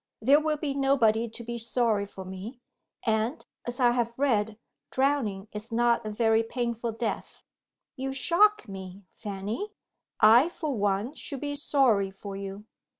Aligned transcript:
"There 0.19 0.39
will 0.39 0.57
be 0.57 0.73
nobody 0.73 1.29
to 1.29 1.43
be 1.43 1.59
sorry 1.59 2.07
for 2.07 2.25
me 2.25 2.59
and, 3.05 3.45
as 3.67 3.79
I 3.79 3.91
have 3.91 4.17
read, 4.17 4.57
drowning 4.89 5.47
is 5.51 5.71
not 5.71 6.03
a 6.03 6.09
very 6.09 6.41
painful 6.41 6.93
death." 6.93 7.43
"You 7.95 8.11
shock 8.11 8.67
me, 8.67 9.03
Fanny! 9.13 9.73
I, 10.19 10.49
for 10.49 10.75
one, 10.75 11.13
should 11.13 11.41
be 11.41 11.55
sorry 11.55 12.09
for 12.09 12.35
you." 12.35 12.65